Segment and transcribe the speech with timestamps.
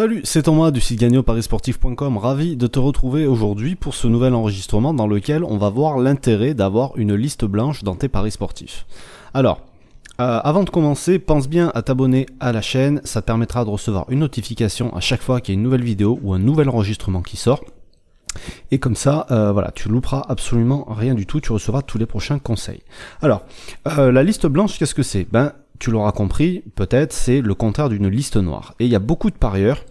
[0.00, 4.94] Salut, c'est Thomas du site gagnoparisportif.com, ravi de te retrouver aujourd'hui pour ce nouvel enregistrement
[4.94, 8.86] dans lequel on va voir l'intérêt d'avoir une liste blanche dans tes paris sportifs.
[9.34, 9.60] Alors,
[10.18, 13.68] euh, avant de commencer, pense bien à t'abonner à la chaîne, ça te permettra de
[13.68, 16.70] recevoir une notification à chaque fois qu'il y a une nouvelle vidéo ou un nouvel
[16.70, 17.62] enregistrement qui sort.
[18.70, 22.06] Et comme ça, euh, voilà, tu louperas absolument rien du tout, tu recevras tous les
[22.06, 22.80] prochains conseils.
[23.20, 23.42] Alors,
[23.86, 25.26] euh, la liste blanche, qu'est-ce que c'est?
[25.30, 28.74] Ben, tu l'auras compris, peut-être, c'est le contraire d'une liste noire.
[28.78, 29.84] Et il y a beaucoup de parieurs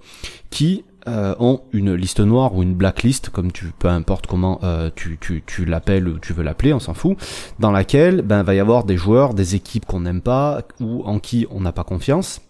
[0.50, 4.92] qui euh, ont une liste noire ou une blacklist, comme tu, peu importe comment euh,
[4.96, 7.18] tu, tu, tu l'appelles ou tu veux l'appeler, on s'en fout,
[7.58, 11.20] dans laquelle ben va y avoir des joueurs, des équipes qu'on n'aime pas ou en
[11.20, 12.42] qui on n'a pas confiance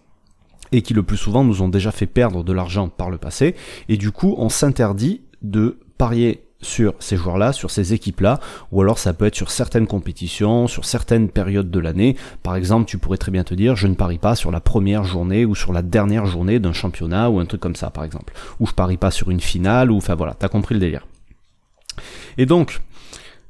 [0.72, 3.56] et qui le plus souvent nous ont déjà fait perdre de l'argent par le passé
[3.88, 8.40] et du coup on s'interdit de parier sur ces joueurs-là, sur ces équipes-là,
[8.72, 12.16] ou alors ça peut être sur certaines compétitions, sur certaines périodes de l'année.
[12.44, 15.04] Par exemple, tu pourrais très bien te dire, je ne parie pas sur la première
[15.04, 18.34] journée ou sur la dernière journée d'un championnat ou un truc comme ça, par exemple.
[18.60, 21.08] Ou je parie pas sur une finale, ou enfin voilà, t'as compris le délire.
[22.38, 22.82] Et donc,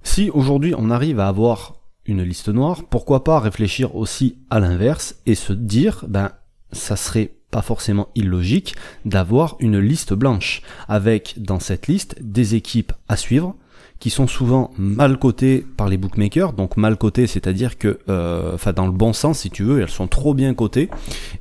[0.04, 5.16] si aujourd'hui on arrive à avoir une liste noire, pourquoi pas réfléchir aussi à l'inverse
[5.26, 6.32] et se dire, ben,
[6.72, 12.94] ça serait pas forcément illogique d'avoir une liste blanche avec dans cette liste des équipes
[13.08, 13.56] à suivre
[14.00, 18.72] qui sont souvent mal cotées par les bookmakers, donc mal cotées, c'est-à-dire que, euh, enfin
[18.72, 20.90] dans le bon sens si tu veux, elles sont trop bien cotées,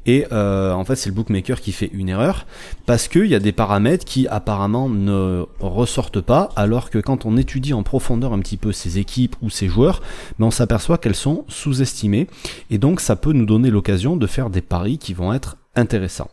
[0.07, 2.47] et euh, en fait c'est le bookmaker qui fait une erreur,
[2.85, 7.37] parce qu'il y a des paramètres qui apparemment ne ressortent pas, alors que quand on
[7.37, 10.03] étudie en profondeur un petit peu ces équipes ou ces joueurs,
[10.39, 12.27] ben on s'aperçoit qu'elles sont sous-estimées,
[12.71, 16.31] et donc ça peut nous donner l'occasion de faire des paris qui vont être intéressants.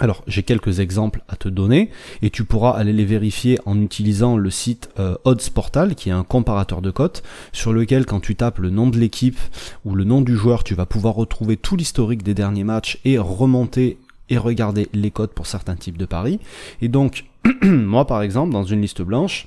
[0.00, 4.36] Alors, j'ai quelques exemples à te donner et tu pourras aller les vérifier en utilisant
[4.36, 8.34] le site euh, Odds Portal qui est un comparateur de cotes sur lequel quand tu
[8.34, 9.38] tapes le nom de l'équipe
[9.84, 13.18] ou le nom du joueur, tu vas pouvoir retrouver tout l'historique des derniers matchs et
[13.18, 13.98] remonter
[14.30, 16.40] et regarder les cotes pour certains types de paris.
[16.82, 17.26] Et donc,
[17.62, 19.46] moi par exemple, dans une liste blanche,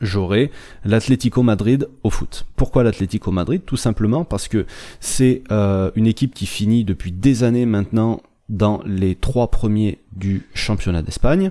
[0.00, 0.50] j'aurai
[0.86, 2.46] l'Atlético Madrid au foot.
[2.56, 3.60] Pourquoi l'Atlético Madrid?
[3.66, 4.64] Tout simplement parce que
[5.00, 10.46] c'est euh, une équipe qui finit depuis des années maintenant dans les trois premiers du
[10.52, 11.50] championnat d'Espagne.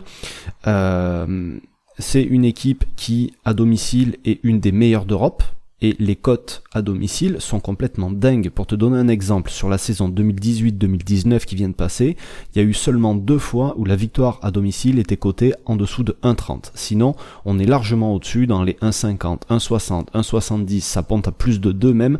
[0.67, 1.57] Euh,
[1.97, 5.41] c'est une équipe qui, à domicile, est une des meilleures d'Europe.
[5.81, 8.49] Et les cotes à domicile sont complètement dingues.
[8.49, 12.17] Pour te donner un exemple, sur la saison 2018-2019 qui vient de passer,
[12.53, 15.77] il y a eu seulement deux fois où la victoire à domicile était cotée en
[15.77, 16.71] dessous de 1,30.
[16.73, 20.81] Sinon, on est largement au-dessus dans les 1,50, 1,60, 1,70.
[20.81, 22.19] Ça ponte à plus de 2 même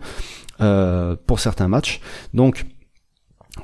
[0.62, 2.00] euh, pour certains matchs.
[2.34, 2.66] Donc,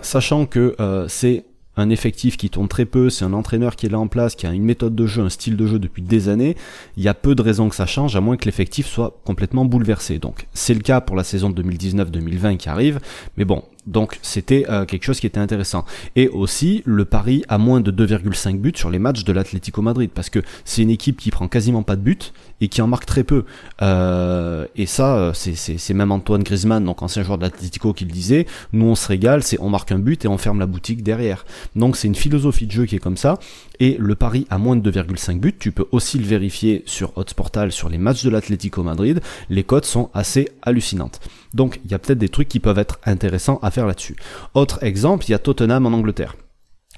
[0.01, 1.45] sachant que euh, c'est
[1.77, 4.47] un effectif qui tourne très peu, c'est un entraîneur qui est là en place, qui
[4.47, 6.55] a une méthode de jeu, un style de jeu depuis des années,
[6.95, 9.65] il y a peu de raisons que ça change, à moins que l'effectif soit complètement
[9.65, 10.19] bouleversé.
[10.19, 12.99] Donc c'est le cas pour la saison 2019-2020 qui arrive,
[13.37, 15.85] mais bon, donc c'était euh, quelque chose qui était intéressant.
[16.15, 20.09] Et aussi le pari à moins de 2,5 buts sur les matchs de l'Atlético Madrid,
[20.13, 22.17] parce que c'est une équipe qui prend quasiment pas de buts
[22.61, 23.45] et qui en marque très peu.
[23.81, 28.11] Euh, et ça, euh, c'est même Antoine Griezmann, donc ancien joueur de l'Atlético, qui le
[28.11, 28.45] disait.
[28.73, 31.45] Nous on se régale, c'est on marque un but et on ferme la boutique derrière.
[31.75, 33.37] Donc c'est une philosophie de jeu qui est comme ça.
[33.79, 37.71] Et le pari à moins de 2,5 buts, tu peux aussi le vérifier sur Hotsportal
[37.71, 39.21] sur les matchs de l'Atlético Madrid.
[39.49, 41.19] Les cotes sont assez hallucinantes.
[41.55, 44.15] Donc il y a peut-être des trucs qui peuvent être intéressants à faire là-dessus.
[44.53, 46.35] Autre exemple, il y a Tottenham en Angleterre.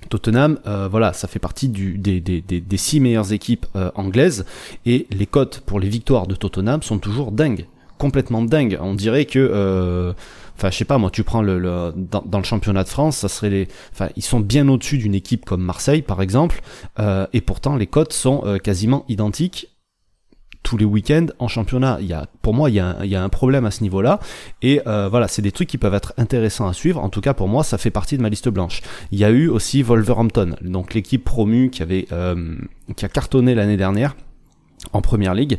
[0.10, 4.46] Tottenham, euh, voilà, ça fait partie des, six meilleures équipes euh, anglaises
[4.86, 7.68] et les cotes pour les victoires de Tottenham sont toujours dingues,
[7.98, 8.78] complètement dingues.
[8.82, 10.14] On dirait que, euh,
[10.56, 13.28] enfin, je sais pas, moi, tu prends le, dans, dans, le championnat de France, ça
[13.28, 16.62] serait les, enfin, ils sont bien au-dessus d'une équipe comme Marseille, par exemple,
[17.34, 19.77] et pourtant les cotes sont quasiment identiques
[20.68, 21.98] tous les week-ends en championnat.
[22.02, 24.20] Il y a, pour moi, il y, a un, problème à ce niveau-là.
[24.62, 27.02] Et euh, voilà, c'est des trucs qui peuvent être intéressants à suivre.
[27.02, 28.82] En tout cas, pour moi, ça fait partie de ma liste blanche.
[29.14, 32.58] Il y a eu aussi Wolverhampton, donc l'équipe promue qui avait euh,
[32.98, 34.18] qui a cartonné l'année dernière
[34.94, 35.58] en première ligue,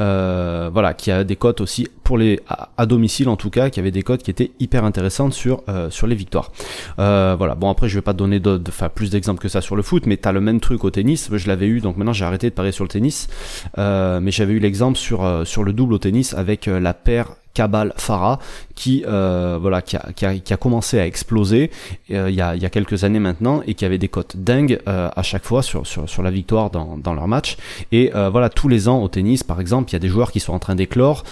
[0.00, 3.80] euh, voilà, qui a des cotes aussi pour les à, domicile en tout cas, qui
[3.80, 6.52] avait des cotes qui étaient hyper intéressantes sur euh, sur les victoires.
[6.98, 9.60] Euh, voilà, bon après je vais pas te donner de, enfin plus d'exemples que ça
[9.60, 11.28] sur le foot, mais t'as le même truc au tennis.
[11.30, 13.28] Je l'avais eu, donc maintenant j'ai arrêté de parier sur le tennis,
[13.76, 18.38] mais j'avais eu l'exemple sur sur le double au tennis avec la paire Cabal Farah
[18.76, 21.72] qui euh, voilà qui a, qui, a, qui a, commencé à exploser
[22.12, 24.36] euh, il, y a, il y a quelques années maintenant et qui avait des cotes
[24.36, 27.56] dingues euh, à chaque fois sur, sur, sur la victoire dans, dans leur match
[27.90, 30.38] et voilà tous les ans au tennis par exemple il y a des joueurs qui
[30.38, 31.24] sont en train d'éclore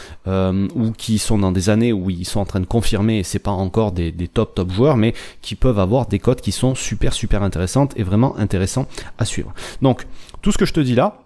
[0.74, 3.38] ou qui sont dans des années où ils sont en train de confirmer et c'est
[3.38, 7.12] pas encore des, top top joueurs mais qui peuvent avoir des cotes qui sont super
[7.12, 8.86] super intéressantes et vraiment intéressants
[9.18, 10.06] à suivre donc
[10.42, 11.22] tout ce que je te dis là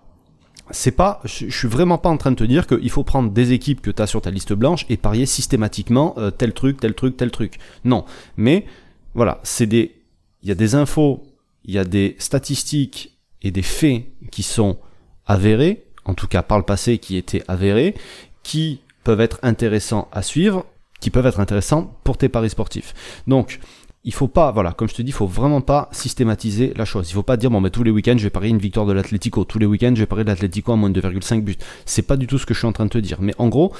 [0.72, 3.52] c'est pas, je, suis vraiment pas en train de te dire qu'il faut prendre des
[3.52, 6.94] équipes que tu as sur ta liste blanche et parier systématiquement euh, tel truc, tel
[6.94, 7.58] truc, tel truc.
[7.84, 8.04] Non.
[8.36, 8.66] Mais,
[9.14, 9.96] voilà, c'est des,
[10.44, 11.24] il y a des infos
[11.64, 14.78] il y a des statistiques et des faits qui sont
[15.26, 17.94] avérés, en tout cas par le passé qui étaient avérés,
[18.42, 20.66] qui peuvent être intéressants à suivre,
[21.00, 22.94] qui peuvent être intéressants pour tes paris sportifs.
[23.26, 23.60] Donc,
[24.04, 27.10] il faut pas, voilà, comme je te dis, il faut vraiment pas systématiser la chose.
[27.10, 28.92] Il faut pas dire, bon, mais tous les week-ends, je vais parier une victoire de
[28.92, 29.44] l'Atlético.
[29.44, 31.56] Tous les week-ends, je vais parier de l'Atlético à moins de 2,5 buts.
[31.84, 33.18] C'est pas du tout ce que je suis en train de te dire.
[33.20, 33.74] Mais en gros,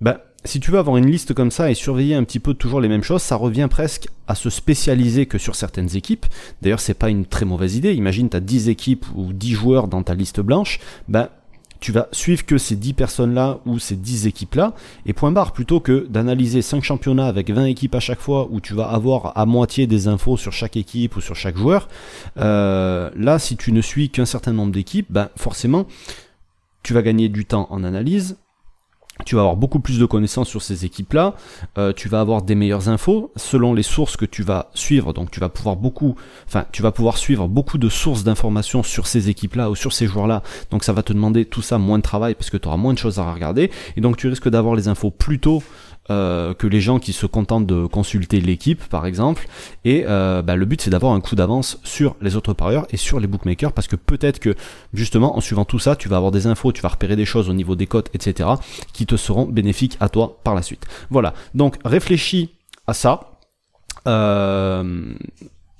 [0.00, 0.16] ben,
[0.46, 2.88] si tu veux avoir une liste comme ça et surveiller un petit peu toujours les
[2.88, 6.24] mêmes choses, ça revient presque à se spécialiser que sur certaines équipes.
[6.62, 7.92] D'ailleurs, c'est pas une très mauvaise idée.
[7.92, 10.80] Imagine, tu as 10 équipes ou 10 joueurs dans ta liste blanche.
[11.08, 11.28] Ben,
[11.80, 14.74] tu vas suivre que ces 10 personnes-là ou ces 10 équipes-là,
[15.06, 18.60] et point barre, plutôt que d'analyser 5 championnats avec 20 équipes à chaque fois, où
[18.60, 21.88] tu vas avoir à moitié des infos sur chaque équipe ou sur chaque joueur,
[22.38, 25.86] euh, là, si tu ne suis qu'un certain nombre d'équipes, ben forcément,
[26.82, 28.36] tu vas gagner du temps en analyse,
[29.24, 31.34] tu vas avoir beaucoup plus de connaissances sur ces équipes-là,
[31.78, 35.30] euh, tu vas avoir des meilleures infos selon les sources que tu vas suivre, donc
[35.30, 39.28] tu vas pouvoir beaucoup, enfin tu vas pouvoir suivre beaucoup de sources d'informations sur ces
[39.28, 42.34] équipes-là ou sur ces joueurs-là, donc ça va te demander tout ça moins de travail
[42.34, 44.88] parce que tu auras moins de choses à regarder, et donc tu risques d'avoir les
[44.88, 45.62] infos plus tôt
[46.08, 49.46] euh, que les gens qui se contentent de consulter l'équipe, par exemple.
[49.84, 52.96] Et euh, bah, le but, c'est d'avoir un coup d'avance sur les autres parieurs et
[52.96, 54.56] sur les bookmakers, parce que peut-être que
[54.92, 57.48] justement, en suivant tout ça, tu vas avoir des infos, tu vas repérer des choses
[57.48, 58.48] au niveau des cotes, etc.,
[58.92, 60.84] qui te seront bénéfiques à toi par la suite.
[61.10, 61.34] Voilà.
[61.54, 62.50] Donc réfléchis
[62.86, 63.20] à ça.
[64.06, 65.14] Euh,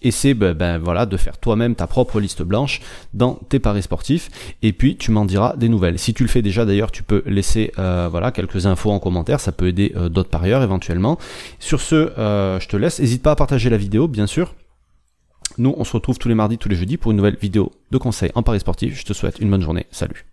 [0.03, 2.81] essaie ben, ben, voilà, de faire toi-même ta propre liste blanche
[3.15, 4.31] dans tes paris sportifs
[4.63, 5.99] et puis tu m'en diras des nouvelles.
[5.99, 9.41] Si tu le fais déjà d'ailleurs, tu peux laisser euh, voilà, quelques infos en commentaire,
[9.41, 11.19] ça peut aider euh, d'autres parieurs éventuellement.
[11.59, 14.55] Sur ce, euh, je te laisse, n'hésite pas à partager la vidéo bien sûr.
[15.59, 17.99] Nous, on se retrouve tous les mardis, tous les jeudis pour une nouvelle vidéo de
[17.99, 18.99] conseils en paris sportif.
[18.99, 19.87] Je te souhaite une bonne journée.
[19.91, 20.30] Salut.